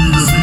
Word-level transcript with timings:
Music. 0.00 0.37